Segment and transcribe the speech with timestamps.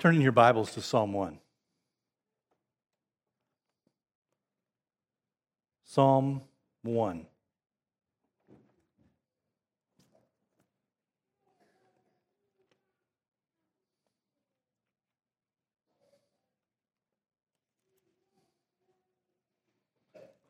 [0.00, 1.38] Turn in your Bibles to Psalm 1.
[5.84, 6.40] Psalm
[6.80, 7.26] 1.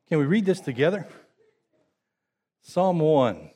[0.09, 1.09] Can we read this together?
[2.62, 3.51] Psalm 1.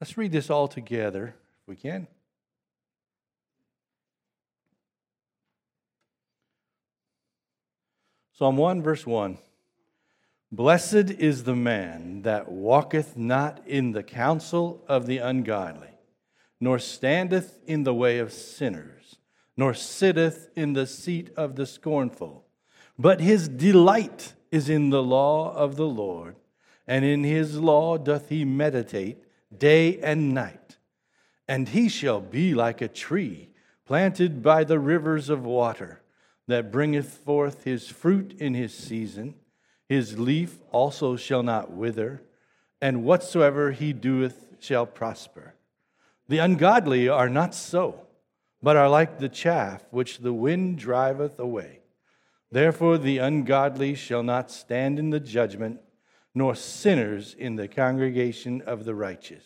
[0.00, 2.08] Let's read this all together if we can.
[8.36, 9.38] Psalm 1, verse 1.
[10.50, 16.00] Blessed is the man that walketh not in the counsel of the ungodly,
[16.60, 19.18] nor standeth in the way of sinners,
[19.56, 22.44] nor sitteth in the seat of the scornful.
[22.98, 26.34] But his delight is in the law of the Lord,
[26.88, 29.22] and in his law doth he meditate
[29.56, 30.78] day and night.
[31.46, 33.50] And he shall be like a tree
[33.86, 36.00] planted by the rivers of water
[36.46, 39.34] that bringeth forth his fruit in his season.
[39.88, 42.22] His leaf also shall not wither,
[42.80, 45.54] and whatsoever he doeth shall prosper.
[46.28, 48.06] The ungodly are not so,
[48.62, 51.80] but are like the chaff which the wind driveth away.
[52.50, 55.80] Therefore, the ungodly shall not stand in the judgment,
[56.34, 59.44] nor sinners in the congregation of the righteous.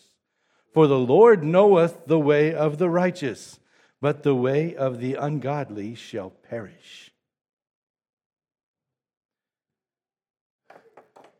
[0.73, 3.59] For the Lord knoweth the way of the righteous
[4.01, 7.11] but the way of the ungodly shall perish.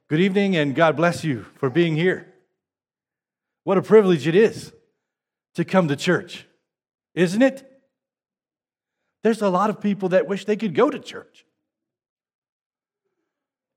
[0.07, 2.33] Good evening, and God bless you for being here.
[3.63, 4.73] What a privilege it is
[5.53, 6.45] to come to church,
[7.13, 7.65] isn't it?
[9.21, 11.45] There's a lot of people that wish they could go to church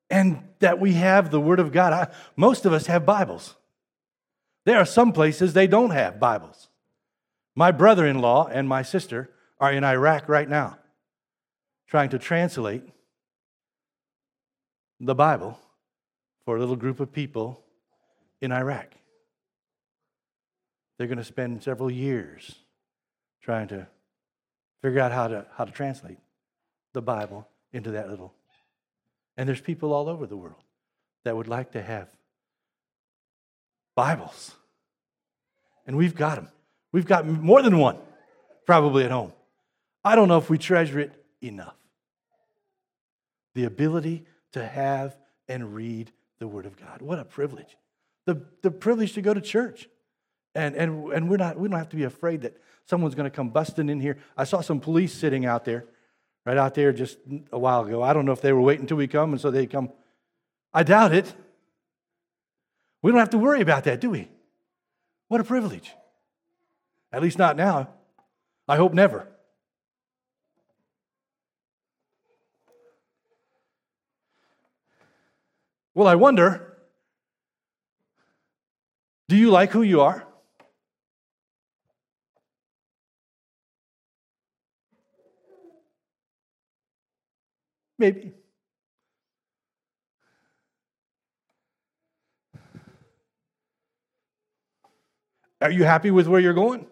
[0.09, 2.11] and that we have the Word of God.
[2.37, 3.57] most of us have Bibles.
[4.65, 6.69] There are some places they don't have Bibles.
[7.55, 10.79] My brother in law and my sister are in Iraq right now,
[11.87, 12.83] trying to translate
[14.99, 15.59] the Bible
[16.45, 17.63] for a little group of people
[18.41, 18.95] in Iraq.
[20.97, 22.55] They're going to spend several years
[23.43, 23.87] trying to
[24.81, 26.19] figure out how to, how to translate
[26.93, 28.33] the Bible into that little.
[29.37, 30.63] And there's people all over the world
[31.25, 32.09] that would like to have
[33.95, 34.53] Bibles.
[35.87, 36.49] And we've got them.
[36.93, 37.99] We've got more than one
[38.67, 39.33] probably at home.
[40.05, 41.77] I don't know if we treasure it enough.
[43.55, 45.17] The ability to have
[45.49, 47.03] and read the Word of God.
[47.03, 47.77] What a privilege.
[48.27, 49.89] The, the privilege to go to church.
[50.55, 53.35] And, and, and we're not, we don't have to be afraid that someone's going to
[53.35, 54.19] come busting in here.
[54.37, 55.87] I saw some police sitting out there,
[56.45, 57.19] right out there just
[57.53, 58.03] a while ago.
[58.03, 59.91] I don't know if they were waiting until we come and so they come.
[60.75, 61.33] I doubt it.
[63.03, 64.29] We don't have to worry about that, do we?
[65.29, 65.93] What a privilege.
[67.13, 67.91] At least not now.
[68.67, 69.29] I hope never.
[75.95, 76.69] Well, I wonder
[79.29, 80.27] do you like who you are?
[87.99, 88.35] Maybe.
[95.63, 96.87] Are you happy with where you're going?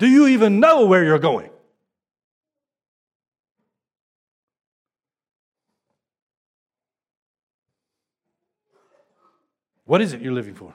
[0.00, 1.50] Do you even know where you're going?
[9.84, 10.72] What is it you're living for?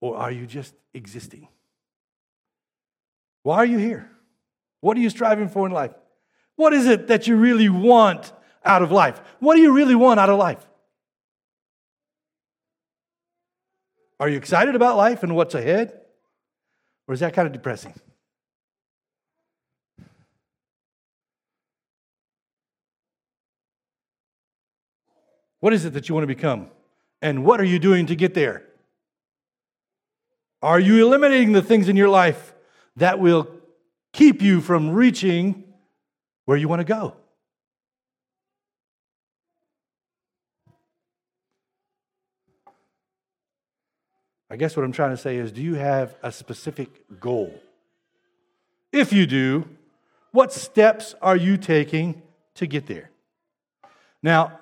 [0.00, 1.48] Or are you just existing?
[3.42, 4.08] Why are you here?
[4.80, 5.90] What are you striving for in life?
[6.54, 8.32] What is it that you really want
[8.64, 9.20] out of life?
[9.40, 10.64] What do you really want out of life?
[14.20, 16.02] Are you excited about life and what's ahead?
[17.08, 17.94] Or is that kind of depressing?
[25.60, 26.68] What is it that you want to become?
[27.20, 28.62] And what are you doing to get there?
[30.62, 32.54] Are you eliminating the things in your life
[32.96, 33.48] that will
[34.12, 35.64] keep you from reaching
[36.44, 37.16] where you want to go?
[44.50, 47.52] I guess what I'm trying to say is do you have a specific goal?
[48.92, 49.68] If you do,
[50.32, 52.22] what steps are you taking
[52.54, 53.10] to get there?
[54.22, 54.58] Now,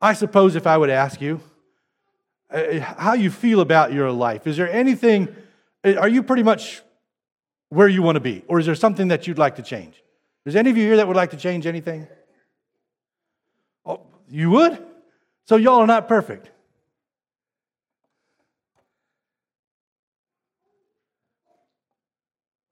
[0.00, 1.40] I suppose if I would ask you
[2.50, 5.34] uh, how you feel about your life, is there anything,
[5.82, 6.82] uh, are you pretty much
[7.70, 8.44] where you want to be?
[8.46, 10.02] Or is there something that you'd like to change?
[10.44, 12.06] Is any of you here that would like to change anything?
[13.86, 14.84] Oh, you would?
[15.46, 16.50] So y'all are not perfect.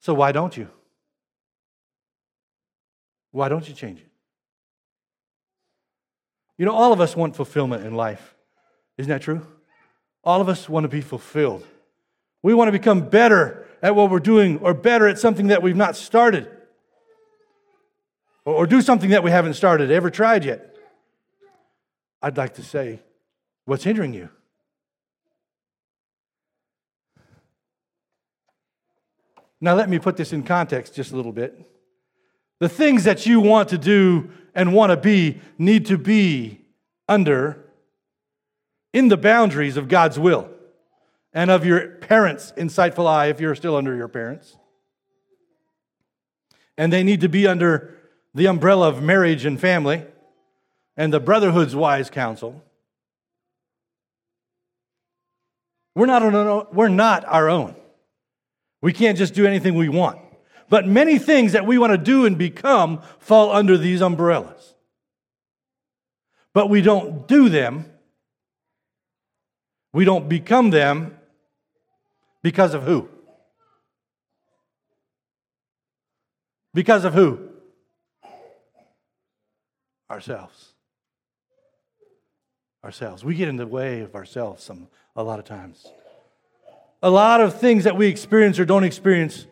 [0.02, 0.69] So why don't you?
[3.31, 4.08] Why don't you change it?
[6.58, 8.34] You know, all of us want fulfillment in life.
[8.99, 9.46] Isn't that true?
[10.25, 11.64] All of us want to be fulfilled.
[12.43, 15.76] We want to become better at what we're doing or better at something that we've
[15.76, 16.50] not started
[18.44, 20.76] or do something that we haven't started, ever tried yet.
[22.20, 23.00] I'd like to say,
[23.66, 24.31] what's hindering you?
[29.62, 31.56] Now, let me put this in context just a little bit.
[32.58, 36.60] The things that you want to do and want to be need to be
[37.08, 37.64] under,
[38.92, 40.50] in the boundaries of God's will
[41.32, 44.56] and of your parents' insightful eye if you're still under your parents.
[46.76, 47.96] And they need to be under
[48.34, 50.04] the umbrella of marriage and family
[50.96, 52.64] and the brotherhood's wise counsel.
[55.94, 57.76] We're not, we're not our own.
[58.82, 60.19] We can't just do anything we want.
[60.69, 64.75] But many things that we want to do and become fall under these umbrellas.
[66.52, 67.87] But we don't do them,
[69.93, 71.17] we don't become them
[72.43, 73.08] because of who?
[76.75, 77.50] Because of who?
[80.11, 80.73] Ourselves.
[82.84, 83.25] Ourselves.
[83.25, 85.87] We get in the way of ourselves some, a lot of times
[87.02, 89.46] a lot of things that we experience or don't experience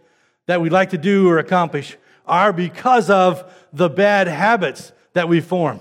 [0.46, 5.40] that we like to do or accomplish are because of the bad habits that we
[5.40, 5.80] form.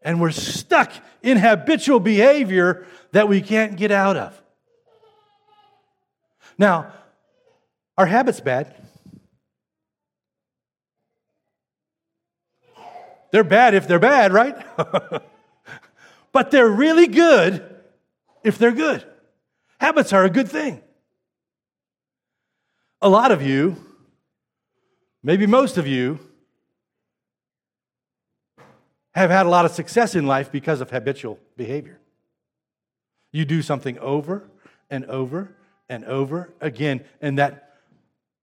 [0.00, 4.42] And we're stuck in habitual behavior that we can't get out of.
[6.56, 6.92] Now,
[7.98, 8.74] are habits bad?
[13.32, 14.56] They're bad if they're bad, right?
[16.32, 17.64] but they're really good
[18.42, 19.04] if they're good.
[19.78, 20.80] Habits are a good thing.
[23.02, 23.76] A lot of you,
[25.22, 26.18] maybe most of you,
[29.14, 31.98] have had a lot of success in life because of habitual behavior.
[33.32, 34.48] You do something over
[34.90, 35.56] and over
[35.88, 37.76] and over again, and that,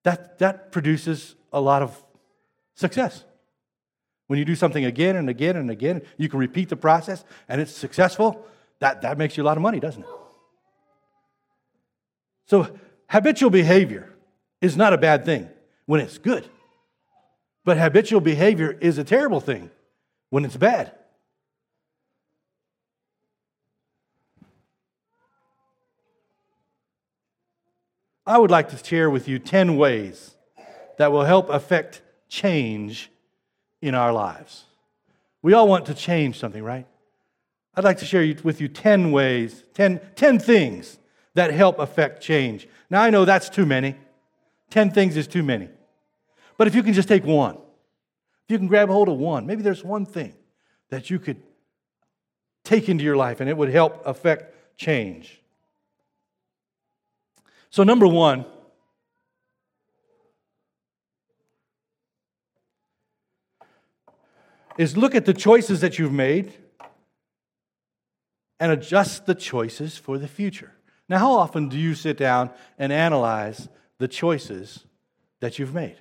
[0.04, 2.04] that, that produces a lot of
[2.76, 3.24] success.
[4.28, 7.60] When you do something again and again and again, you can repeat the process and
[7.60, 8.46] it's successful,
[8.80, 10.10] that, that makes you a lot of money, doesn't it?
[12.46, 12.78] So,
[13.10, 14.13] habitual behavior
[14.64, 15.50] is not a bad thing
[15.86, 16.48] when it's good.
[17.66, 19.70] But habitual behavior is a terrible thing
[20.30, 20.94] when it's bad.
[28.26, 30.34] I would like to share with you 10 ways
[30.98, 33.12] that will help affect change
[33.82, 34.64] in our lives.
[35.42, 36.88] We all want to change something, right?
[37.76, 41.00] I'd like to share with you 10 ways, 10, 10 things
[41.34, 42.66] that help affect change.
[42.90, 43.98] Now, I know that's too many.
[44.74, 45.70] 10 things is too many.
[46.58, 49.62] But if you can just take one, if you can grab hold of one, maybe
[49.62, 50.34] there's one thing
[50.90, 51.40] that you could
[52.64, 55.40] take into your life and it would help affect change.
[57.70, 58.46] So, number one,
[64.80, 66.52] is look at the choices that you've made
[68.60, 70.72] and adjust the choices for the future.
[71.08, 72.50] Now, how often do you sit down
[72.80, 74.86] and analyze the choices
[75.40, 75.98] that you've made.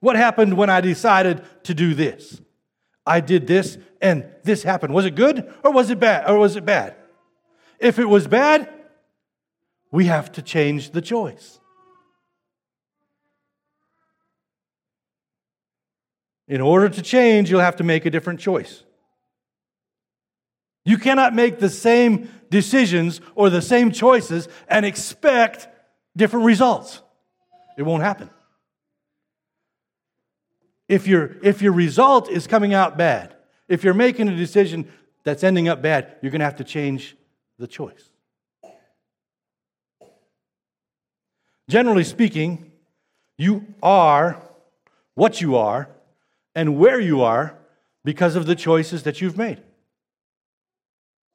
[0.00, 2.40] What happened when I decided to do this?
[3.06, 4.94] I did this and this happened.
[4.94, 6.28] Was it good or was it bad?
[6.28, 6.96] Or was it bad?
[7.78, 8.68] If it was bad,
[9.90, 11.60] we have to change the choice.
[16.48, 18.82] In order to change, you'll have to make a different choice.
[20.84, 25.66] You cannot make the same decisions or the same choices and expect
[26.16, 27.00] different results.
[27.76, 28.30] It won't happen.
[30.86, 33.34] If, your if your result is coming out bad,
[33.66, 34.86] if you're making a decision
[35.24, 37.16] that's ending up bad, you're going to have to change
[37.58, 38.10] the choice.
[41.70, 42.70] Generally speaking,
[43.38, 44.42] you are
[45.14, 45.88] what you are
[46.54, 47.56] and where you are
[48.04, 49.62] because of the choices that you've made.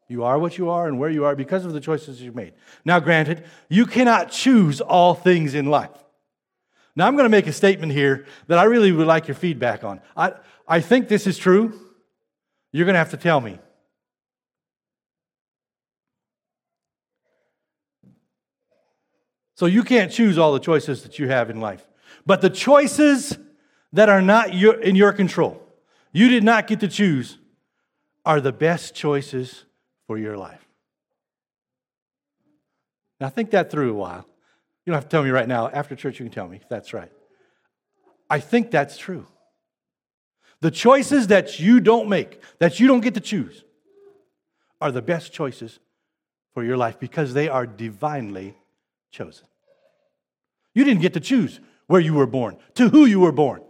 [0.10, 2.54] You are what you are and where you are because of the choices you've made.
[2.86, 5.92] Now, granted, you cannot choose all things in life.
[6.96, 9.84] Now, I'm going to make a statement here that I really would like your feedback
[9.84, 10.00] on.
[10.16, 10.34] I,
[10.68, 11.78] I think this is true.
[12.72, 13.60] You're going to have to tell me.
[19.56, 21.86] So, you can't choose all the choices that you have in life.
[22.26, 23.38] But the choices
[23.92, 25.62] that are not your, in your control,
[26.14, 27.38] you did not get to choose,
[28.26, 29.66] are the best choices
[30.08, 30.66] for your life.
[33.20, 34.26] Now, think that through a while.
[34.86, 35.68] You don't have to tell me right now.
[35.68, 37.12] After church, you can tell me that's right.
[38.30, 39.28] I think that's true.
[40.62, 43.64] The choices that you don't make, that you don't get to choose,
[44.80, 45.80] are the best choices
[46.54, 48.56] for your life because they are divinely
[49.12, 49.46] chosen.
[50.74, 53.62] You didn't get to choose where you were born, to who you were born.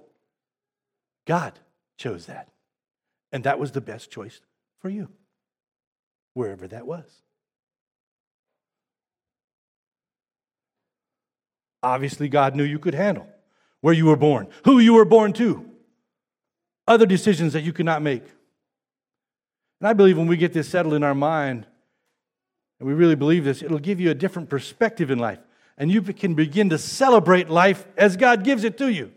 [1.26, 1.60] God
[1.98, 2.50] chose that.
[3.32, 4.40] And that was the best choice
[4.80, 5.10] for you,
[6.38, 7.04] wherever that was.
[11.82, 13.28] Obviously, God knew you could handle
[13.82, 15.70] where you were born, who you were born to,
[16.88, 18.24] other decisions that you could not make.
[19.80, 21.66] And I believe when we get this settled in our mind,
[22.80, 25.40] and we really believe this, it'll give you a different perspective in life.
[25.78, 29.12] And you can begin to celebrate life as God gives it to you.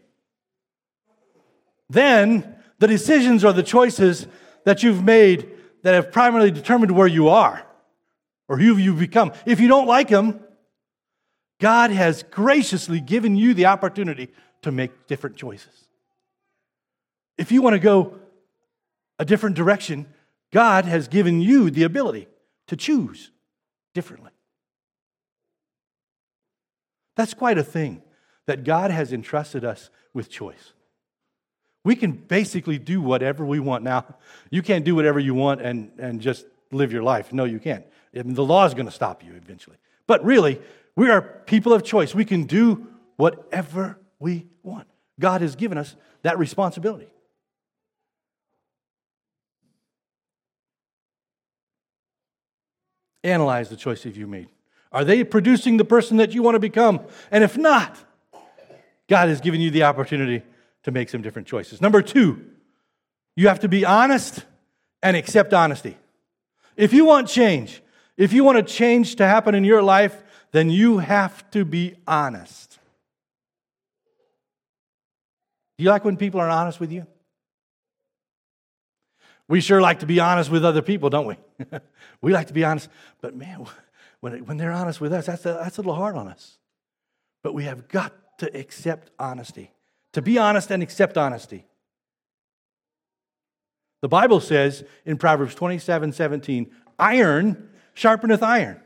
[1.90, 4.26] Then the decisions or the choices
[4.64, 5.50] that you've made
[5.82, 7.66] that have primarily determined where you are
[8.49, 10.40] or who you've become, if you don't like them,
[11.60, 14.28] God has graciously given you the opportunity
[14.62, 15.88] to make different choices.
[17.38, 18.18] If you want to go
[19.18, 20.06] a different direction,
[20.52, 22.28] God has given you the ability
[22.66, 23.30] to choose
[23.94, 24.30] differently.
[27.16, 28.02] That's quite a thing
[28.46, 30.72] that God has entrusted us with choice.
[31.84, 33.84] We can basically do whatever we want.
[33.84, 34.04] Now,
[34.50, 37.32] you can't do whatever you want and, and just live your life.
[37.32, 37.84] No, you can't.
[38.14, 39.76] I mean, the law is going to stop you eventually.
[40.06, 40.60] But really,
[40.96, 42.14] we are people of choice.
[42.14, 44.87] We can do whatever we want.
[45.18, 47.08] God has given us that responsibility.
[53.22, 54.49] Analyze the choices you made.
[54.92, 57.00] Are they producing the person that you want to become?
[57.30, 57.96] And if not,
[59.08, 60.42] God has given you the opportunity
[60.84, 61.80] to make some different choices.
[61.80, 62.44] Number two,
[63.37, 64.44] you have to be honest
[65.02, 65.96] and accept honesty.
[66.76, 67.82] If you want change,
[68.16, 70.22] if you want a change to happen in your life,
[70.52, 72.78] then you have to be honest.
[75.78, 77.06] Do you like when people are honest with you?
[79.49, 81.37] We sure like to be honest with other people, don't we?
[82.20, 82.88] we like to be honest,
[83.20, 83.66] but man,
[84.20, 86.58] when, when they're honest with us, that's a, that's a little hard on us.
[87.42, 89.72] But we have got to accept honesty,
[90.12, 91.64] to be honest and accept honesty.
[94.02, 98.81] The Bible says in Proverbs 27 17, iron sharpeneth iron.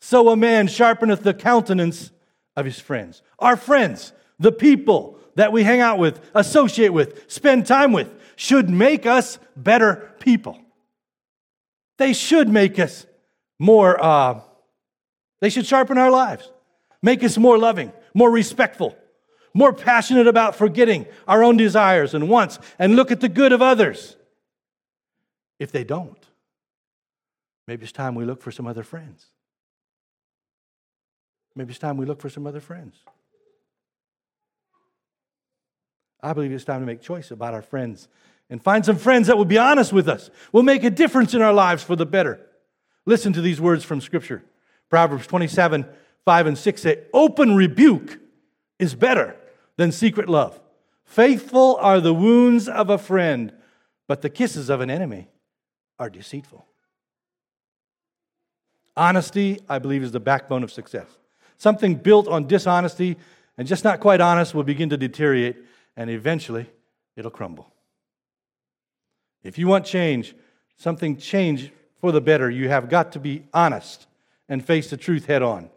[0.00, 2.10] So a man sharpeneth the countenance
[2.56, 3.22] of his friends.
[3.38, 8.68] Our friends, the people that we hang out with, associate with, spend time with, should
[8.68, 10.58] make us better people.
[11.98, 13.06] They should make us
[13.58, 14.40] more uh,
[15.42, 16.50] they should sharpen our lives,
[17.02, 18.96] make us more loving, more respectful,
[19.54, 23.62] more passionate about forgetting our own desires and wants and look at the good of
[23.62, 24.16] others.
[25.58, 26.18] If they don't,
[27.66, 29.26] maybe it's time we look for some other friends.
[31.54, 32.96] Maybe it's time we look for some other friends.
[36.22, 38.08] I believe it's time to make choice about our friends
[38.48, 41.42] and find some friends that will be honest with us, will make a difference in
[41.42, 42.40] our lives for the better.
[43.06, 44.44] Listen to these words from Scripture.
[44.88, 45.86] Proverbs 27,
[46.24, 48.18] 5 and 6 say, Open rebuke
[48.78, 49.36] is better
[49.76, 50.60] than secret love.
[51.04, 53.52] Faithful are the wounds of a friend,
[54.06, 55.28] but the kisses of an enemy
[55.98, 56.66] are deceitful.
[58.96, 61.06] Honesty, I believe, is the backbone of success.
[61.56, 63.16] Something built on dishonesty
[63.56, 65.56] and just not quite honest will begin to deteriorate,
[65.96, 66.66] and eventually
[67.16, 67.72] it'll crumble.
[69.42, 70.34] If you want change,
[70.76, 74.06] something change for the better, you have got to be honest
[74.48, 75.70] and face the truth head on.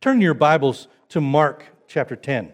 [0.00, 1.64] Turn your Bibles to Mark
[1.94, 2.52] chapter 10.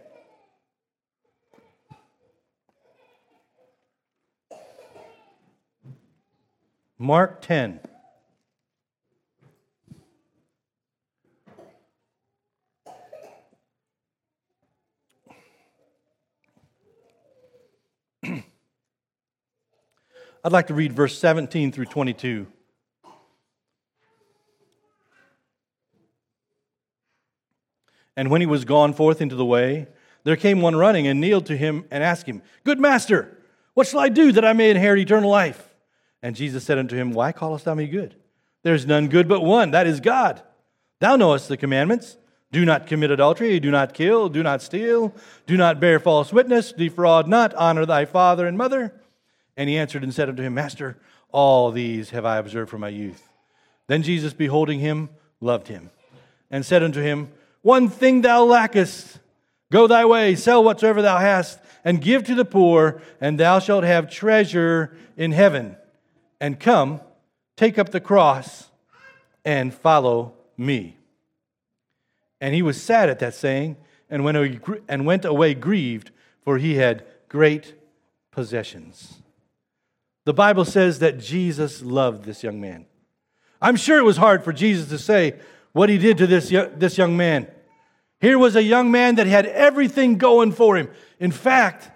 [6.99, 7.81] Mark 10.
[20.45, 22.47] I'd like to read verse 17 through 22.
[28.21, 29.87] And when he was gone forth into the way,
[30.25, 33.39] there came one running and kneeled to him and asked him, Good master,
[33.73, 35.75] what shall I do that I may inherit eternal life?
[36.23, 38.17] And Jesus said unto him, Why callest thou me good?
[38.62, 40.43] There is none good but one, that is God.
[40.99, 42.19] Thou knowest the commandments.
[42.53, 45.15] Do not commit adultery, do not kill, do not steal,
[45.47, 48.93] do not bear false witness, defraud not, honor thy father and mother.
[49.57, 50.99] And he answered and said unto him, Master,
[51.33, 53.31] all these have I observed from my youth.
[53.87, 55.09] Then Jesus, beholding him,
[55.41, 55.89] loved him,
[56.50, 59.19] and said unto him, one thing thou lackest.
[59.71, 63.85] Go thy way, sell whatsoever thou hast, and give to the poor, and thou shalt
[63.85, 65.76] have treasure in heaven.
[66.40, 67.00] And come,
[67.57, 68.71] take up the cross,
[69.45, 70.97] and follow me.
[72.40, 73.76] And he was sad at that saying
[74.09, 76.11] and went away, grieved,
[76.43, 77.75] for he had great
[78.31, 79.23] possessions.
[80.25, 82.87] The Bible says that Jesus loved this young man.
[83.62, 85.38] I'm sure it was hard for Jesus to say
[85.73, 87.47] what he did to this, this young man.
[88.21, 90.91] Here was a young man that had everything going for him.
[91.19, 91.91] In fact,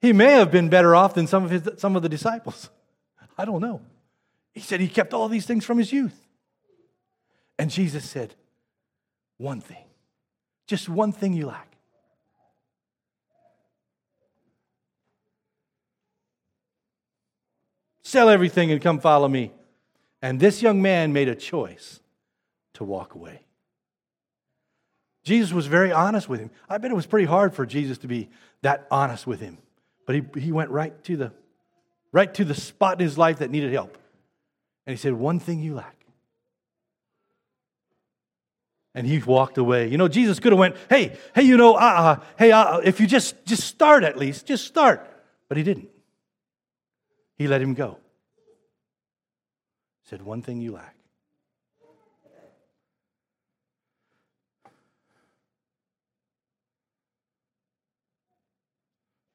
[0.00, 2.68] he may have been better off than some of, his, some of the disciples.
[3.38, 3.80] I don't know.
[4.52, 6.18] He said he kept all these things from his youth.
[7.58, 8.34] And Jesus said,
[9.36, 9.84] One thing,
[10.66, 11.68] just one thing you lack.
[18.02, 19.52] Sell everything and come follow me.
[20.20, 22.01] And this young man made a choice
[22.82, 23.40] to walk away.
[25.24, 26.50] Jesus was very honest with him.
[26.68, 28.28] I bet it was pretty hard for Jesus to be
[28.62, 29.58] that honest with him.
[30.04, 31.32] But he, he went right to the
[32.10, 33.96] right to the spot in his life that needed help.
[34.86, 35.96] And he said, One thing you lack.
[38.94, 39.88] And he walked away.
[39.88, 43.00] You know, Jesus could have went, hey, hey, you know, uh, uh hey, uh, if
[43.00, 45.08] you just just start at least, just start.
[45.48, 45.88] But he didn't.
[47.38, 47.98] He let him go.
[50.02, 50.91] He said, one thing you lack.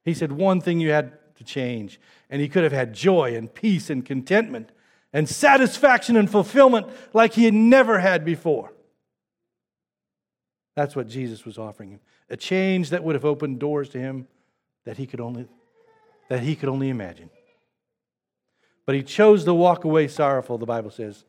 [0.08, 2.00] He said, one thing you had to change.
[2.30, 4.70] And he could have had joy and peace and contentment
[5.12, 8.72] and satisfaction and fulfillment like he had never had before.
[10.76, 12.00] That's what Jesus was offering him.
[12.30, 14.30] A change that would have opened doors to him
[14.86, 15.46] that he could only,
[16.30, 17.30] that he could only imagine.
[18.86, 21.26] But he chose to walk away sorrowful, the Bible says.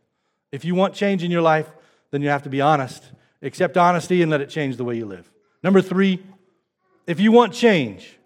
[0.53, 1.67] If you want change in your life,
[2.13, 3.03] then you have to be honest.
[3.43, 5.29] Accept honesty and let it change the way you live.
[5.65, 6.23] Number three,
[7.09, 8.18] if you want change,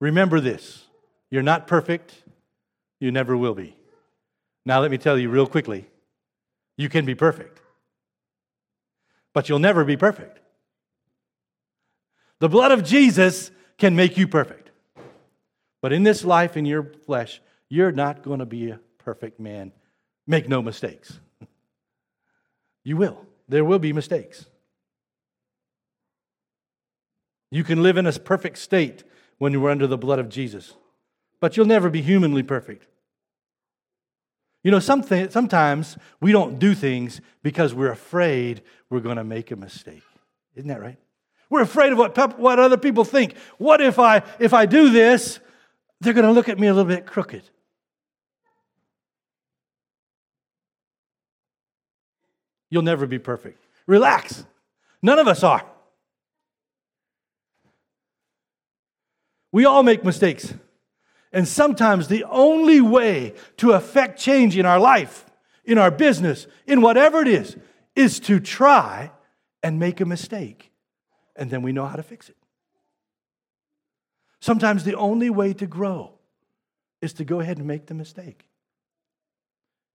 [0.00, 0.84] Remember this
[1.30, 2.14] you're not perfect,
[3.00, 3.76] you never will be.
[4.64, 5.86] Now, let me tell you real quickly
[6.76, 7.60] you can be perfect,
[9.32, 10.40] but you'll never be perfect.
[12.38, 14.70] The blood of Jesus can make you perfect.
[15.80, 19.72] But in this life, in your flesh, you're not going to be a perfect man.
[20.26, 21.18] Make no mistakes.
[22.84, 23.24] You will.
[23.48, 24.46] There will be mistakes.
[27.50, 29.04] You can live in a perfect state
[29.38, 30.74] when you are under the blood of Jesus.
[31.40, 32.86] But you'll never be humanly perfect.
[34.62, 39.50] You know, something, sometimes we don't do things because we're afraid we're going to make
[39.50, 40.02] a mistake.
[40.56, 40.98] Isn't that right?
[41.48, 43.36] We're afraid of what, what other people think.
[43.58, 45.38] What if I, if I do this,
[46.00, 47.42] they're going to look at me a little bit crooked?
[52.68, 53.64] You'll never be perfect.
[53.86, 54.44] Relax.
[55.00, 55.64] None of us are.
[59.56, 60.52] We all make mistakes.
[61.32, 65.24] And sometimes the only way to affect change in our life,
[65.64, 67.56] in our business, in whatever it is,
[67.94, 69.12] is to try
[69.62, 70.72] and make a mistake.
[71.36, 72.36] And then we know how to fix it.
[74.40, 76.12] Sometimes the only way to grow
[77.00, 78.50] is to go ahead and make the mistake.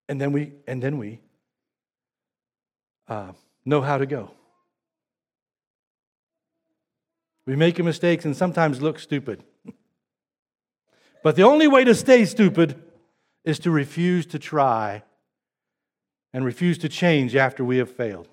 [0.10, 1.19] And then we, and then we
[3.08, 4.32] uh, know how to go.
[7.45, 9.43] We make mistakes and sometimes look stupid.
[11.23, 12.81] But the only way to stay stupid
[13.43, 15.03] is to refuse to try
[16.34, 18.27] and refuse to change after we have failed.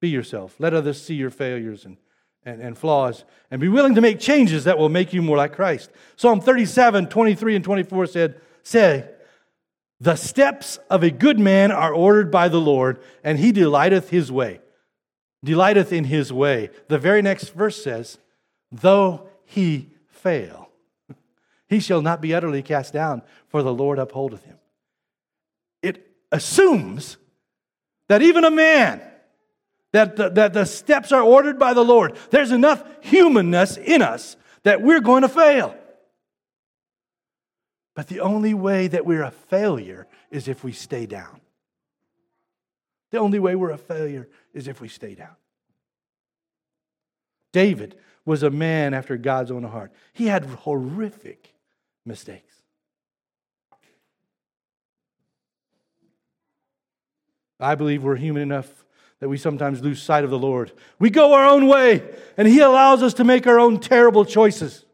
[0.00, 0.56] Be yourself.
[0.58, 1.96] Let others see your failures and,
[2.44, 5.54] and, and, flaws and be willing to make changes that will make you more like
[5.54, 5.90] Christ.
[6.16, 9.08] Psalm 37, 23, and 24 said, Say,
[10.00, 14.32] the steps of a good man are ordered by the Lord, and he delighteth his
[14.32, 14.60] way.
[15.44, 16.70] Delighteth in his way.
[16.88, 18.18] The very next verse says,
[18.72, 20.69] Though he fail,
[21.70, 24.58] he shall not be utterly cast down, for the Lord upholdeth him.
[25.82, 27.16] It assumes
[28.08, 29.00] that even a man,
[29.92, 34.36] that the, that the steps are ordered by the Lord, there's enough humanness in us
[34.64, 35.76] that we're going to fail.
[37.94, 41.40] But the only way that we're a failure is if we stay down.
[43.12, 45.36] The only way we're a failure is if we stay down.
[47.52, 49.92] David was a man after God's own heart.
[50.12, 51.54] He had horrific
[52.10, 52.54] mistakes.
[57.60, 58.84] I believe we're human enough
[59.20, 60.72] that we sometimes lose sight of the Lord.
[60.98, 62.02] We go our own way,
[62.36, 64.84] and He allows us to make our own terrible choices.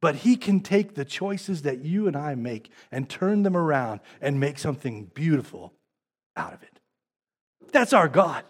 [0.00, 4.00] But He can take the choices that you and I make and turn them around
[4.20, 5.74] and make something beautiful
[6.36, 6.80] out of it.
[7.72, 8.44] That's our God.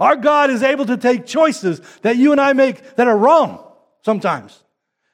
[0.00, 3.62] Our God is able to take choices that you and I make that are wrong
[4.02, 4.63] sometimes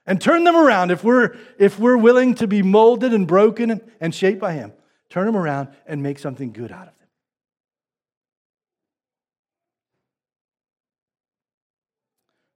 [0.07, 4.15] and turn them around if we're, if we're willing to be molded and broken and
[4.15, 4.73] shaped by Him.
[5.09, 7.09] Turn them around and make something good out of them.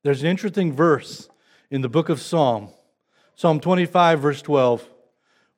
[0.05, 1.29] There's an interesting verse
[1.71, 2.69] in the book of Psalm,
[3.35, 4.87] Psalm 25, verse 12.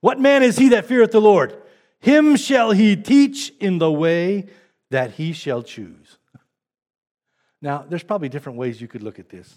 [0.00, 1.60] What man is he that feareth the Lord?
[1.98, 4.46] Him shall he teach in the way
[4.90, 6.18] that he shall choose.
[7.60, 9.52] Now, there's probably different ways you could look at this.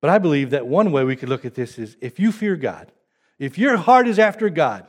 [0.00, 2.56] But I believe that one way we could look at this is if you fear
[2.56, 2.92] God,
[3.38, 4.86] if your heart is after God,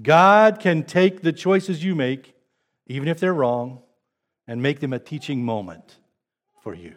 [0.00, 2.34] God can take the choices you make,
[2.86, 3.82] even if they're wrong,
[4.46, 5.96] and make them a teaching moment
[6.62, 6.96] for you.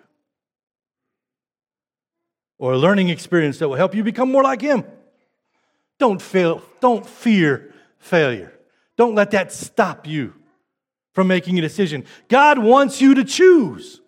[2.57, 4.83] Or a learning experience that will help you become more like Him.
[5.99, 8.53] Don't fail, don't fear failure.
[8.97, 10.33] Don't let that stop you
[11.13, 12.05] from making a decision.
[12.27, 14.01] God wants you to choose.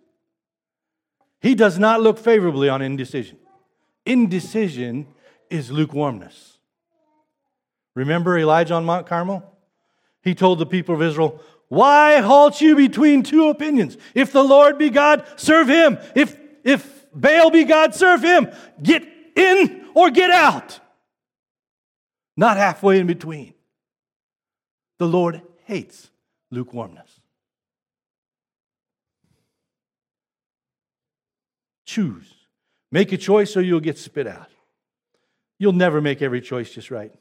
[1.41, 3.37] He does not look favorably on indecision.
[4.05, 5.07] Indecision
[5.49, 6.57] is lukewarmness.
[7.95, 9.43] Remember Elijah on Mount Carmel?
[10.21, 13.97] He told the people of Israel, Why halt you between two opinions?
[14.13, 15.97] If the Lord be God, serve him.
[16.15, 18.49] If, if Baal be God, serve him.
[18.81, 20.79] Get in or get out.
[22.35, 23.53] Not halfway in between.
[24.97, 26.09] The Lord hates
[26.51, 27.18] lukewarmness.
[31.89, 32.31] Choose.
[32.91, 34.51] Make a choice or you'll get spit out.
[35.57, 37.11] You'll never make every choice just right.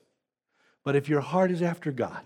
[0.84, 2.20] But if your heart is after God,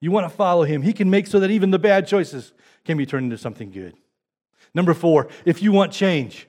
[0.00, 2.54] you want to follow Him, He can make so that even the bad choices
[2.86, 3.94] can be turned into something good.
[4.72, 6.48] Number four, if you want change,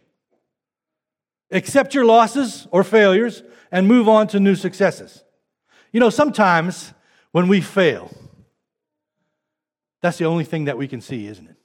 [1.52, 5.26] accept your losses or failures and move on to new successes.
[5.92, 6.94] You know, sometimes
[7.34, 8.16] when we fail,
[10.02, 11.58] that's the only thing that we can see, isn't it?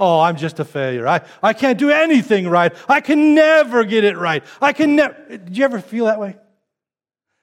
[0.00, 1.06] Oh, I'm just a failure.
[1.06, 2.74] I, I can't do anything right.
[2.88, 4.42] I can never get it right.
[4.60, 5.14] I can never.
[5.28, 6.38] Did you ever feel that way?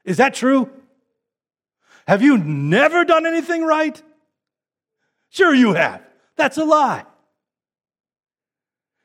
[0.03, 0.67] Is that true?
[2.07, 4.01] Have you never done anything right?
[5.29, 6.01] Sure, you have.
[6.35, 7.05] That's a lie.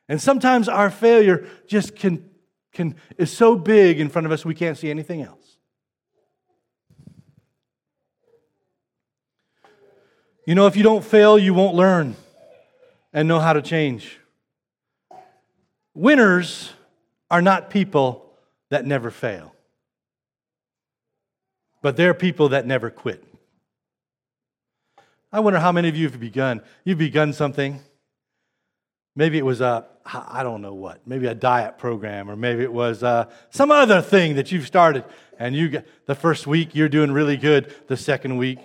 [0.09, 2.31] And sometimes our failure just can,
[2.73, 5.59] can, is so big in front of us we can't see anything else.
[10.47, 12.17] You know, if you don't fail, you won't learn
[13.13, 14.19] and know how to change.
[15.95, 16.73] Winners
[17.31, 18.33] are not people
[18.71, 19.53] that never fail
[21.83, 23.23] but they're people that never quit.
[25.33, 26.63] I wonder how many of you have begun.
[26.85, 27.81] You've begun something.
[29.15, 32.73] Maybe it was a, I don't know what, maybe a diet program, or maybe it
[32.73, 35.05] was uh, some other thing that you've started.
[35.39, 37.75] And you the first week, you're doing really good.
[37.89, 38.59] The second week,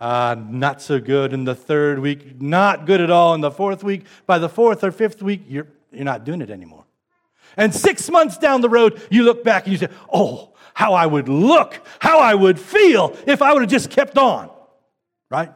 [0.00, 1.32] uh, not so good.
[1.32, 3.34] in the third week, not good at all.
[3.34, 6.50] in the fourth week, by the fourth or fifth week, you're, you're not doing it
[6.50, 6.84] anymore.
[7.56, 11.04] And six months down the road, you look back and you say, Oh, how I
[11.04, 14.50] would look, how I would feel if I would have just kept on.
[15.28, 15.52] Right?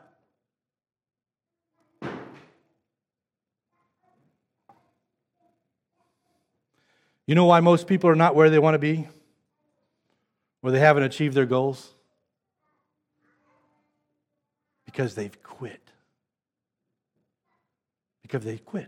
[7.26, 9.08] You know why most people are not where they want to be?
[10.60, 11.93] Where they haven't achieved their goals?
[14.94, 15.80] Because they've quit.
[18.22, 18.86] Because they've quit.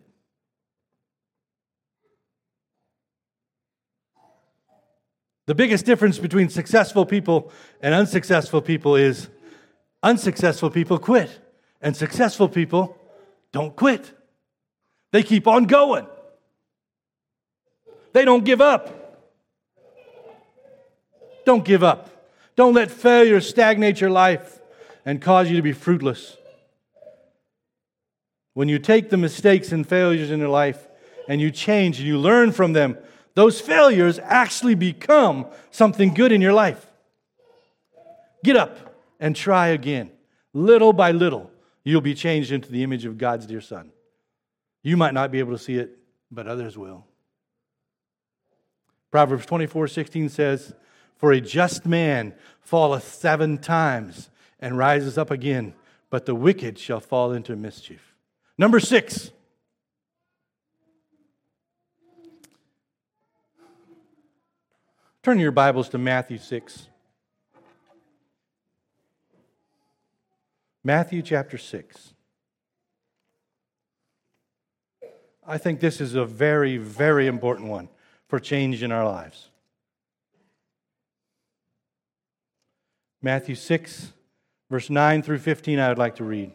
[5.47, 9.29] The biggest difference between successful people and unsuccessful people is
[10.01, 11.41] unsuccessful people quit,
[11.81, 12.97] and successful people
[13.51, 14.13] don't quit.
[15.11, 16.07] They keep on going,
[18.13, 19.03] they don't give up.
[21.45, 22.11] Don't give up.
[22.57, 24.56] Don't let failure stagnate your life
[25.07, 26.37] and cause you to be fruitless.
[28.53, 30.89] When you take the mistakes and failures in your life
[31.29, 32.99] and you change and you learn from them,
[33.35, 36.87] those failures actually become something good in your life.
[38.43, 40.11] Get up and try again.
[40.53, 41.51] Little by little,
[41.85, 43.93] you'll be changed into the image of God's dear Son.
[44.83, 45.99] You might not be able to see it,
[46.31, 47.05] but others will.
[49.11, 50.75] Proverbs 24 16 says,
[51.17, 55.75] For a just man falleth seven times and rises up again,
[56.11, 58.15] but the wicked shall fall into mischief.
[58.59, 59.31] Number six,
[65.27, 66.87] Turn your Bibles to Matthew 6.
[70.85, 72.15] Matthew chapter 6.
[75.45, 77.89] I think this is a very, very important one
[78.29, 79.49] for change in our lives.
[83.21, 84.13] Matthew 6,
[84.71, 86.53] verse 9 through 15, I would like to read.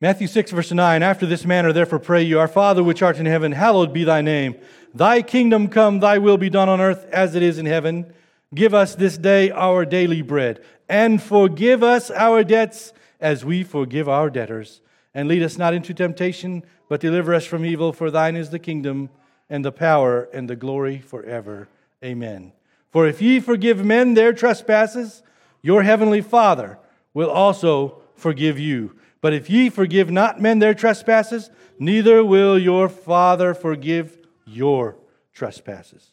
[0.00, 3.26] Matthew 6, verse 9 After this manner, therefore, pray you, Our Father which art in
[3.26, 4.54] heaven, hallowed be thy name.
[4.94, 8.12] Thy kingdom come, thy will be done on earth as it is in heaven.
[8.54, 14.08] Give us this day our daily bread, and forgive us our debts as we forgive
[14.08, 14.80] our debtors.
[15.12, 17.92] And lead us not into temptation, but deliver us from evil.
[17.92, 19.10] For thine is the kingdom,
[19.50, 21.68] and the power, and the glory forever.
[22.04, 22.52] Amen.
[22.90, 25.22] For if ye forgive men their trespasses,
[25.62, 26.78] your heavenly Father
[27.14, 28.96] will also forgive you.
[29.20, 34.96] But if ye forgive not men their trespasses, neither will your Father forgive your
[35.32, 36.12] trespasses.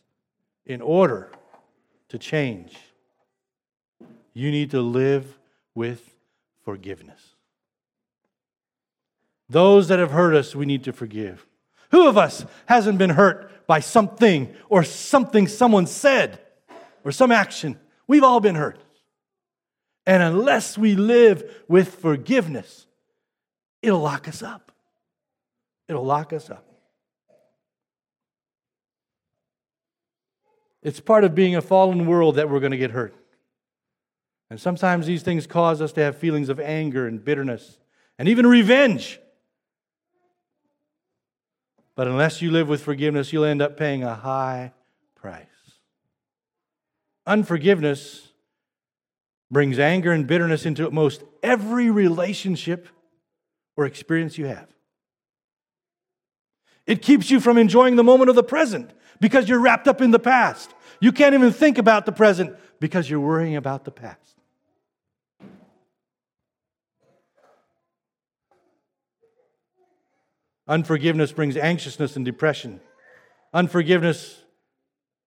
[0.66, 1.32] In order
[2.10, 2.76] to change,
[4.34, 5.38] you need to live
[5.76, 6.16] with
[6.64, 7.36] forgiveness.
[9.48, 11.46] Those that have hurt us, we need to forgive.
[11.92, 16.40] Who of us hasn't been hurt by something or something someone said
[17.04, 17.80] or some action?
[18.08, 18.80] We've all been hurt.
[20.06, 22.86] And unless we live with forgiveness,
[23.82, 24.72] it'll lock us up.
[25.88, 26.66] It'll lock us up.
[30.84, 33.16] It's part of being a fallen world that we're going to get hurt.
[34.52, 37.80] And sometimes these things cause us to have feelings of anger and bitterness
[38.20, 39.20] and even revenge.
[41.96, 44.74] But unless you live with forgiveness, you'll end up paying a high
[45.16, 45.46] price.
[47.26, 48.30] Unforgiveness
[49.50, 52.88] brings anger and bitterness into most every relationship
[53.78, 54.68] or experience you have.
[56.86, 60.12] It keeps you from enjoying the moment of the present because you're wrapped up in
[60.12, 60.74] the past.
[61.00, 64.35] You can't even think about the present because you're worrying about the past.
[70.68, 72.80] Unforgiveness brings anxiousness and depression.
[73.54, 74.42] Unforgiveness,